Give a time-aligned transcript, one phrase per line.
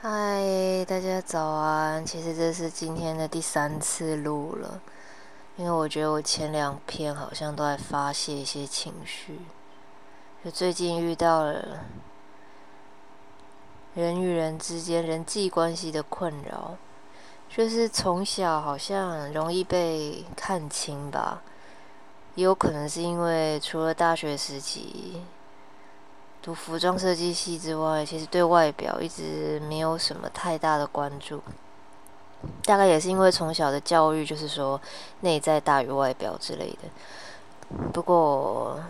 [0.00, 2.06] 嗨，大家早安！
[2.06, 4.80] 其实这是今天的第三次录了，
[5.56, 9.40] 因为我觉得我前两篇好像都在发泄一些情绪，
[10.44, 11.80] 就最近遇到了
[13.94, 16.76] 人与人之间人际关系的困扰，
[17.48, 21.42] 就是从小好像容易被看清吧，
[22.36, 25.20] 也有可能是因为除了大学时期。
[26.40, 31.42] 读服装设计系之外，其实对外表一直没有什么太大的关注。
[32.62, 34.80] 大概也是因为从小的教育就是说
[35.20, 36.88] 内在大于外表之类的。
[37.92, 38.80] 不过，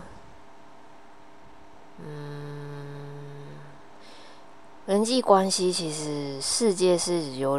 [1.97, 3.47] 嗯，
[4.85, 7.57] 人际关系其实世界是由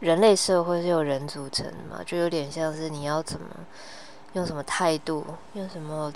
[0.00, 3.46] 人类社会是由人组成的嘛，就有点像是你要怎么
[4.34, 6.12] 用什么态度，用什么。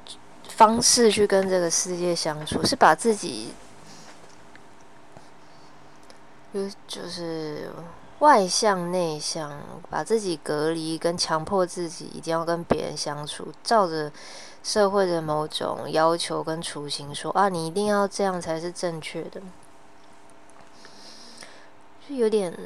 [0.49, 3.53] 方式去跟这个世界相处，是把自己，
[6.53, 7.71] 就就是
[8.21, 14.13] 外向内向，把自己隔离，跟强迫自己一定要跟别人相处，照着
[14.63, 19.43] 社会的某种要求跟雏形说啊，你一定要这样才是正确的，
[22.09, 22.57] 就有点。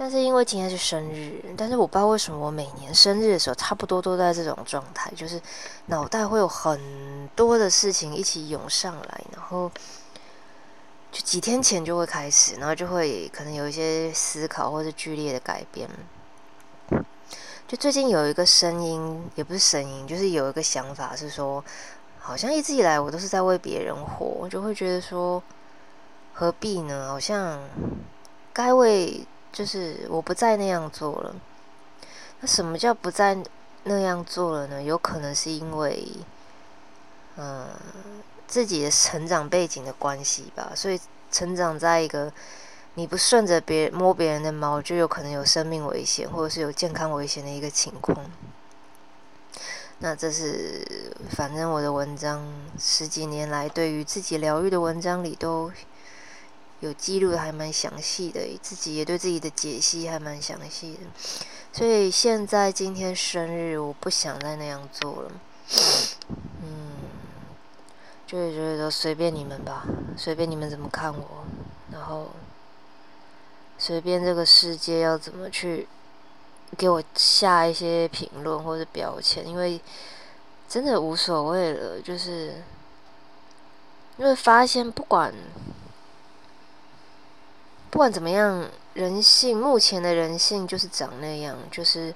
[0.00, 5.38] 但是因为今天是生日，但是我不知道为什么我每年生日的时候，差不多都在这种状态，就是
[5.86, 9.70] 脑袋会有很多的事情一起涌上来，然后
[11.12, 15.86] 就几天前就会开始，然后就会可能有一些思考或者剧烈的改变。
[17.68, 21.62] 就最近有一个声音，也不是声音，就是有一个想法是说，
[22.18, 25.42] 好像一直以来我都是在为别人活，我就会觉得说，
[26.32, 27.08] 何必呢？
[27.08, 27.60] 好像
[28.54, 29.26] 该为。
[29.52, 31.34] 就是我不再那样做了。
[32.40, 33.36] 那什么叫不再
[33.84, 34.82] 那样做了呢？
[34.82, 36.06] 有可能是因为，
[37.36, 37.66] 嗯，
[38.46, 40.72] 自己的成长背景的关系吧。
[40.74, 40.98] 所以
[41.30, 42.32] 成长在一个
[42.94, 48.30] 你不顺着别人摸别人的毛，就有可能有生命危险，或者是有健康危险的一个情况。
[49.98, 52.46] 那这是反正我的文章
[52.78, 55.70] 十几年来对于自己疗愈的文章里都。
[56.80, 61.00] 有记录还蛮详细的，自己也对自己的解析还蛮详细的，
[61.72, 65.30] 所以现在今天生日，我不想再那样做了，
[66.62, 66.92] 嗯，
[68.26, 69.84] 就觉得随便你们吧，
[70.16, 71.44] 随便你们怎么看我，
[71.92, 72.30] 然后
[73.76, 75.86] 随便这个世界要怎么去
[76.78, 79.78] 给我下一些评论或者标签，因为
[80.66, 82.62] 真的无所谓了，就是
[84.16, 85.34] 因为发现不管。
[87.90, 92.14] 不管怎么样，人性目前的人性就是长那样，就是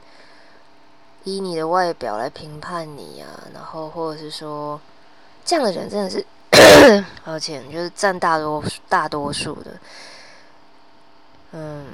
[1.24, 4.80] 以你的外表来评判你啊，然后或者是说，
[5.44, 6.24] 这样的人真的是，
[7.24, 9.78] 而且，就是占大多大多数的。
[11.52, 11.86] 嗯，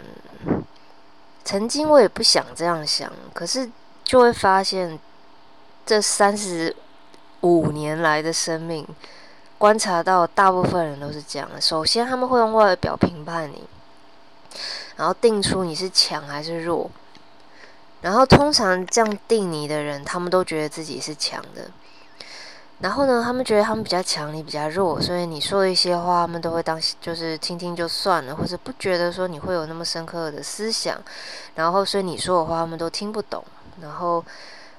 [1.45, 3.71] 曾经我也不想这样想，可是
[4.05, 4.99] 就会发现，
[5.87, 6.75] 这三十
[7.41, 8.87] 五年来的生命。
[9.61, 11.61] 观察到大部分人都是这样的。
[11.61, 13.63] 首先，他们会用外表评判你，
[14.97, 16.91] 然后定出你是强还是弱。
[18.01, 21.71] 然后，通常这样定你的人，他们都觉得自己是强的。
[22.79, 30.99] 然后呢，他们觉得他们比较强，你比较弱，所以你说一些话，他们都会当就是听听就算了，或者不觉得说你会有那么深刻的思想。
[31.57, 33.45] 然后，所以你说的话，他们都听不懂。
[33.83, 34.25] 然后，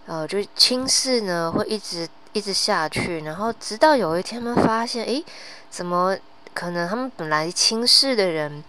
[0.07, 2.09] 呃，就轻视呢，会一直。
[2.33, 5.23] 一直下去，然后直到有一天，他们发现，诶，
[5.69, 6.17] 怎么
[6.53, 6.87] 可能？
[6.87, 8.63] 他们本来轻视的人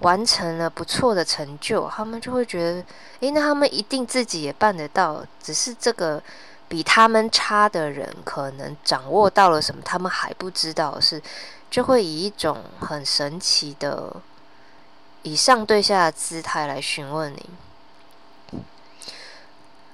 [0.00, 2.84] 完成了不错的成就，他们就会觉得，
[3.20, 5.24] 诶，那他们一定自己也办得到。
[5.42, 6.22] 只是这个
[6.68, 11.22] 比他们差的人，可能掌握到了什么，他们还不知道，是
[11.70, 14.14] 就会以一种很神奇的
[15.22, 17.32] 以上对下的姿态来询问
[18.52, 18.62] 你，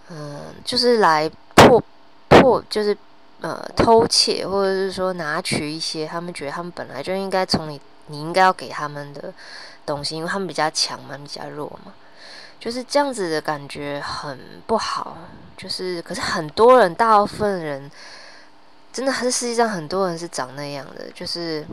[0.09, 1.31] 嗯，就是来。
[2.45, 2.97] 或就是
[3.41, 9.33] 呃偷窃，或者是说拿取一些他们觉得他们本来就应该从你你应该要给他们的
[9.87, 11.95] 东西，因为他们比较强嘛，比较弱嘛，
[12.61, 15.17] 就是这样子的感觉很不好。
[15.57, 17.91] 就是可是很多人，大部分人
[18.93, 21.11] 真的还是世界上很多人是长那样的。
[21.15, 21.65] 就是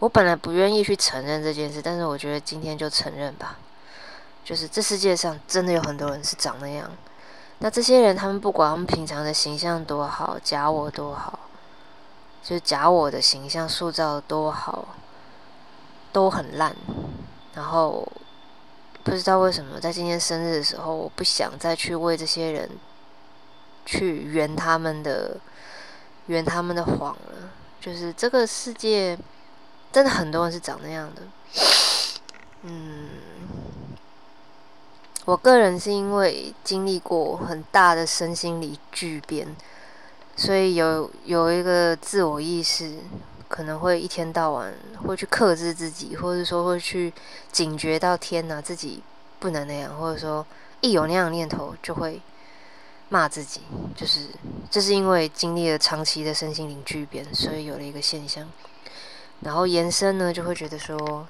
[0.00, 3.58] 我本来不愿意去承认这件事，但是我觉得今天就承认吧。
[4.42, 6.90] 就是这世界上真的有很多人是长那样。
[7.62, 11.38] 那这些人，他们不管他们平常的形象多好，假我多好，
[12.42, 14.88] 就是假我的形象塑造多好，
[16.12, 16.74] 都很烂。
[17.54, 18.04] 然后
[19.04, 22.68] 不知道为什么，在今天生日的时候，我不想再去为这些人
[23.86, 25.36] 去圆他们的
[26.26, 27.48] 圆他们的谎了。
[27.80, 29.16] 就是这个世界
[29.92, 31.22] 真的很多人是长那样的。
[32.62, 33.08] 嗯，
[35.24, 39.54] 我个人是因为经历过很大的身心理巨变，
[40.34, 42.96] 所以有有一个自我意识，
[43.46, 44.74] 可能会一天到晚
[45.06, 47.12] 会去克制自己，或者说会去
[47.52, 49.00] 警觉到天哪，自己
[49.38, 50.44] 不能那样，或者说
[50.80, 52.20] 一有那样念头就会
[53.08, 53.60] 骂自己，
[53.94, 54.26] 就是
[54.72, 58.48] 这是因为经历了长期的身心灵巨变，所以有了一个现象。
[59.42, 61.26] 然后延伸呢，就会觉得说，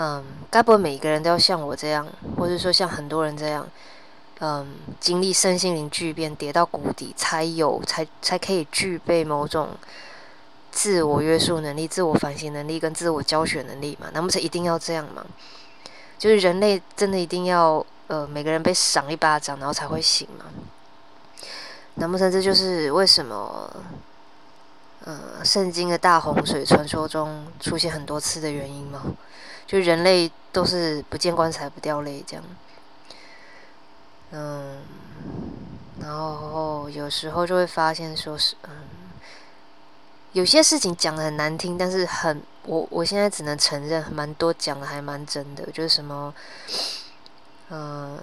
[0.00, 2.06] 嗯，该不会每一个人都要像我这样，
[2.36, 3.68] 或者说像很多人这样，
[4.38, 9.70] 嗯，经历身心灵巨变，跌到谷底，才有才才可以具备某种
[10.70, 14.08] 自我约束能力、自我反省能力跟自我教学能力嘛？
[14.12, 15.26] 难不成一定要这样吗？
[16.16, 20.44] 就是人类真的一定要呃每个人被赏一巴掌，然后才会醒吗？
[21.94, 23.68] 难不成这就是为什么？
[25.04, 29.02] 呃，圣经的大洪水传说中出现很多次的原因吗？
[29.68, 32.44] 就人类都是不见棺材不掉泪这样。
[34.32, 34.78] 嗯，
[36.00, 38.70] 然后有时候就会发现说是，嗯，
[40.32, 46.34] 有些事情讲的很难听，但是很我我现在只能承认，蛮多讲的还蛮真的，就是什么，
[47.70, 48.18] 嗯，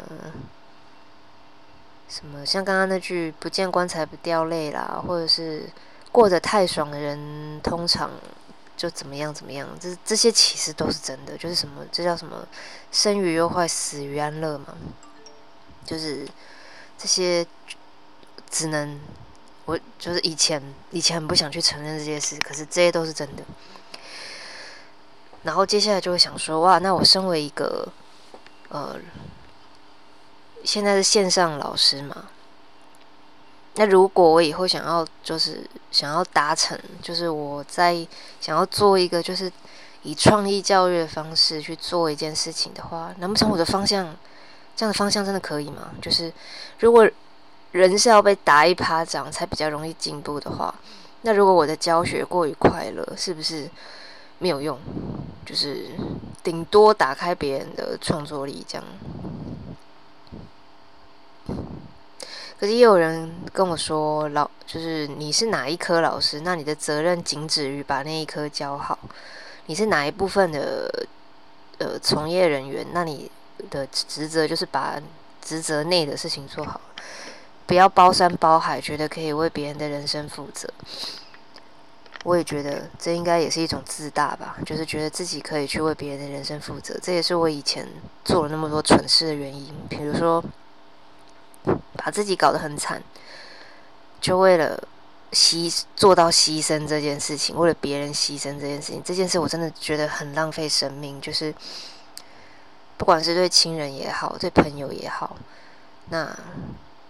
[2.09, 5.69] 什么像刚刚那句“不见棺材不掉泪”啦，或者是。
[6.12, 8.09] 过得太爽的人，通常
[8.75, 9.68] 就怎么样怎么样。
[9.80, 12.48] 这这些其实都是真的，就是什么，这叫什么
[12.92, 14.75] “生于忧患，死于安乐”嘛。
[15.86, 16.27] 就是
[16.98, 17.45] 这些，
[18.50, 19.00] 只能
[19.66, 20.62] 我就是以前
[20.92, 23.44] 以前很不想去承认这些事，可是这些都是真的。
[25.44, 27.88] 然后接下来就会想说，哇，那我身为一个
[28.69, 29.00] 呃，
[30.63, 32.30] 现在是线上老师嘛。
[33.77, 35.62] 那如果我以后想要就是
[35.92, 37.95] 想要达成，就是我在
[38.39, 39.51] 想要做一个就是
[40.04, 44.16] 以创意教育的方式去做一件事情的话，难不成我的方向
[44.75, 45.92] 这样的方向真的可以吗？
[46.01, 46.31] 就是
[46.80, 47.10] 如果
[47.72, 50.74] 人是要被打一巴掌才比较容易进步的话，
[51.24, 53.69] 那如果我的教学过于快乐，是不是
[54.39, 54.80] 没有用？
[55.45, 55.88] 就是
[56.42, 58.83] 顶多打开别人的创作力这样。
[62.57, 68.98] 可是也有人跟我说，老就是你是哪一科老师，那你的责任仅止于把那一科教好。
[69.66, 70.90] 你是哪一部分的
[71.80, 73.30] 呃从业人员，那你
[73.69, 74.96] 的职责就是把
[75.42, 76.80] 职责内的事情做好，
[77.66, 80.69] 不要包山包海，觉得可以为别人的人生负责。
[82.24, 86.98] 我也觉得这应该也是一种自大吧，就是觉得自己可以去为别人的人生负责。
[87.04, 87.86] 这也是我以前
[88.24, 90.42] 做了那么多蠢事的原因，比如说。
[91.97, 93.01] 把自己搞得很惨，
[94.21, 94.81] 就为了
[95.31, 101.19] 牺做到牺牲这件事情，为了别人牺牲这件事情，这件事我真的觉得很浪费生命。
[101.19, 101.53] 就是
[102.97, 105.36] 不管是对亲人也好，对朋友也好，
[106.09, 106.33] 那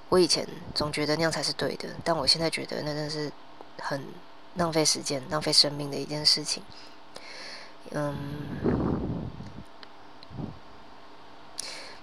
[0.10, 3.32] 我以前总觉得那样才是对的，但我现在觉得那真的是
[3.80, 4.04] 很
[4.56, 6.64] 浪费时间、浪费生命的一件事情。
[7.92, 8.16] 嗯，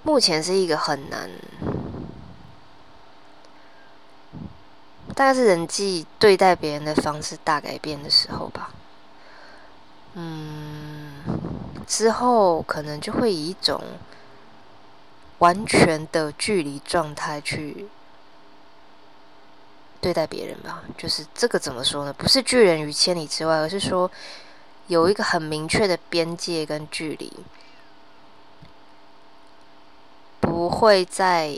[0.04, 1.28] 目前是一个很难。
[5.14, 8.70] 大概是人际对待别人的方式大改变的时候吧。
[10.14, 11.22] 嗯，
[11.86, 13.82] 之后可能就会以一种
[15.38, 17.88] 完全的距离状态去
[20.00, 20.82] 对待别人吧。
[20.96, 22.12] 就是这个怎么说呢？
[22.12, 24.10] 不是拒人于千里之外，而是说
[24.86, 27.32] 有一个很明确的边界跟距离，
[30.40, 31.54] 不会再。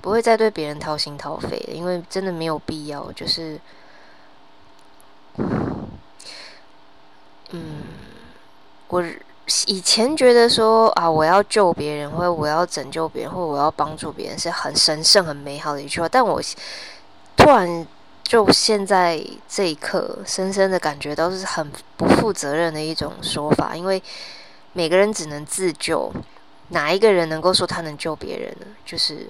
[0.00, 3.10] 不会再对别人掏心掏肺了，因为真的没有必要。
[3.12, 3.58] 就是，
[7.50, 7.82] 嗯，
[8.88, 9.02] 我
[9.66, 16.08] 以前觉得说啊，我要救别人，或者我要拯救别人，或者我要帮助别人，是很神圣、很美好的一句话。
[16.08, 16.40] 但我
[17.36, 17.86] 突然
[18.22, 24.02] 就现在这一刻，深深的感觉到是很不负责任的一种说法，因为
[24.72, 26.12] 每个人只能自救，
[26.68, 28.66] 哪一个人能够说他能救别人呢？
[28.84, 29.28] 就是。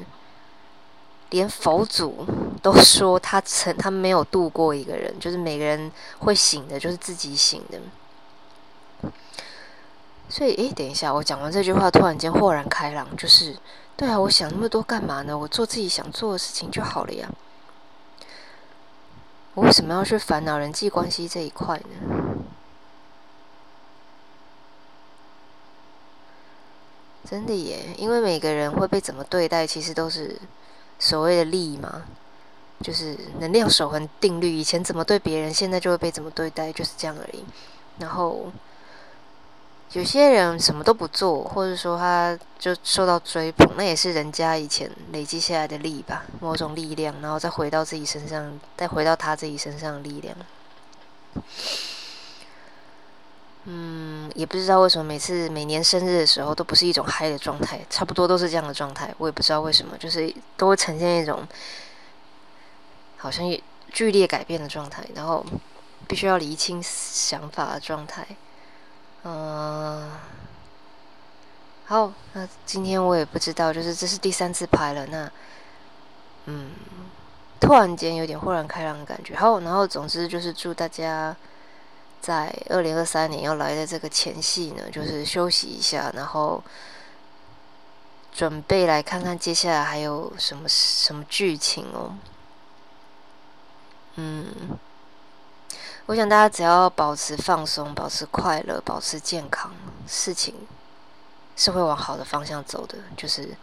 [1.32, 2.26] 连佛祖
[2.62, 9.10] 都说他曾他没有度过一个人，就是每个人会醒的，就是自己醒的。
[10.28, 13.56] 所以，诶，等一下，我讲完这句话，突然间豁然开朗，就是，
[13.96, 15.36] 对啊，我想那么多干嘛呢？
[15.36, 17.30] 我做自己想做的事情就好了呀。
[19.54, 21.86] 我为什么要去烦恼人际关系这一块呢？
[27.24, 30.38] 真的耶，因为每个人会被怎么对待，其实都是。
[31.02, 32.04] 所谓的利嘛，
[32.80, 37.44] 就是能量守恒定律，以前怎么对别人，现在就会被怎么对待，就是这样而已。
[37.98, 38.52] 然后
[39.94, 50.36] 有些人什么都不做，或者说他就受到追捧，那也是人家以前累积下来的力吧，某种力量，然后再回到自己身上，再回到他自己身上的力量。
[53.64, 59.14] 嗯，也不知道为什么每次每年生日的时候都不是一种嗨的状态，差不多都是这样的状态。
[59.18, 61.46] 我也不知道为什么，就是都会呈现一种
[63.18, 63.46] 好像
[63.92, 65.46] 剧烈改变的状态，然后
[66.08, 68.26] 必须要厘清想法的状态。
[69.22, 70.10] 嗯，
[71.84, 75.30] 好，那今天我也不知道，就是这是第三次拍了，那
[76.46, 76.72] 嗯，
[77.60, 79.36] 突然间有点豁然开朗的感觉。
[79.36, 81.36] 好，然后总之就是祝大家。
[82.22, 86.62] 在二零二三年要来的这个前戏呢，就是休息一下，然后
[88.32, 92.16] 准备来看看接下来还有什么什么剧情哦。
[94.14, 94.46] 嗯，
[96.06, 99.72] 我想大家只要保持放松、保持快乐、保持健康，
[100.06, 100.54] 事情
[101.56, 102.98] 是会往好的方向走的。
[103.16, 103.56] 就是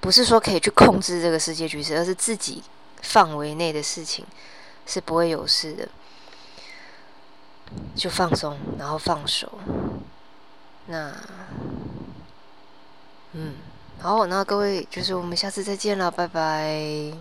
[0.00, 2.62] 不是说可以去控制这个世界局势，而是自己
[3.00, 4.26] 范围内的事情
[4.84, 5.88] 是不会有事的。
[7.94, 9.50] 就放松，然后放手。
[10.86, 11.12] 那，
[13.32, 13.54] 嗯，
[14.00, 17.12] 好，那各位，就是我们下次再见了，拜拜。